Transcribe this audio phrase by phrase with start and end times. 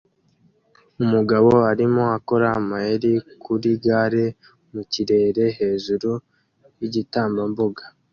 [1.03, 3.13] Umugabo arimo akora amayeri
[3.43, 4.25] kuri gare
[4.73, 6.09] mu kirere hejuru
[6.79, 7.83] yigitambambuga